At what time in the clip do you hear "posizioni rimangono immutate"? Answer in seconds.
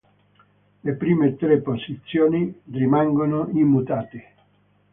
1.61-4.27